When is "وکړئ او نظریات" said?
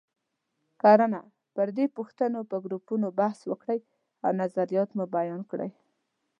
3.45-4.89